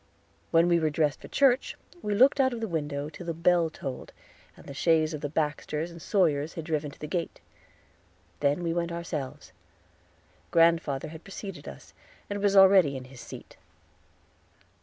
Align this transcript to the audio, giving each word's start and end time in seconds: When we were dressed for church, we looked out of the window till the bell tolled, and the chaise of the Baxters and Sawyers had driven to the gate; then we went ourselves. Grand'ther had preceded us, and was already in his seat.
When 0.49 0.67
we 0.67 0.79
were 0.79 0.89
dressed 0.89 1.21
for 1.21 1.27
church, 1.27 1.77
we 2.01 2.15
looked 2.15 2.39
out 2.39 2.53
of 2.53 2.59
the 2.59 2.67
window 2.67 3.07
till 3.07 3.27
the 3.27 3.35
bell 3.35 3.69
tolled, 3.69 4.13
and 4.57 4.65
the 4.65 4.73
chaise 4.73 5.13
of 5.13 5.21
the 5.21 5.29
Baxters 5.29 5.91
and 5.91 6.01
Sawyers 6.01 6.55
had 6.55 6.65
driven 6.65 6.89
to 6.89 6.97
the 6.97 7.05
gate; 7.05 7.39
then 8.39 8.63
we 8.63 8.73
went 8.73 8.91
ourselves. 8.91 9.51
Grand'ther 10.49 11.09
had 11.09 11.23
preceded 11.23 11.67
us, 11.67 11.93
and 12.31 12.41
was 12.41 12.55
already 12.55 12.97
in 12.97 13.03
his 13.13 13.21
seat. 13.21 13.57